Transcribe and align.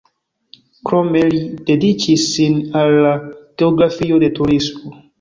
Krome 0.89 1.21
li 1.33 1.41
dediĉis 1.69 2.25
sin 2.33 2.59
al 2.83 2.99
la 3.07 3.15
geografio 3.39 4.23
de 4.27 4.35
turismo. 4.43 5.01